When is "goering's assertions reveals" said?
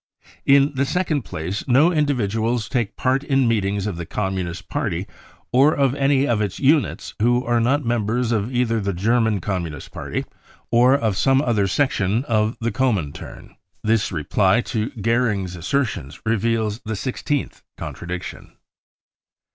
14.99-16.81